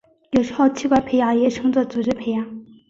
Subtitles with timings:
[0.31, 2.63] 有时候器官培养也称作组织培养。